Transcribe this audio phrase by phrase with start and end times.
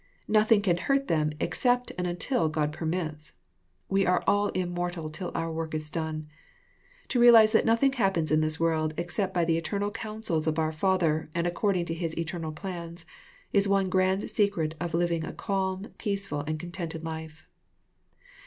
[0.27, 3.33] Nothing can hurt them except and until God permits.
[3.87, 6.27] We are all immortal till our work t3 done.
[7.09, 10.47] To realize that noth ing happens in this world^xcept by the etern al cou nsels
[10.47, 13.05] of our Father, and according to His eternal plans,
[13.53, 17.45] is one grand secret of living a calm, peaceful, and contented life.